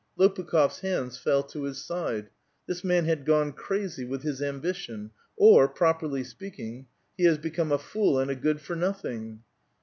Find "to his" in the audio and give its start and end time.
1.43-1.77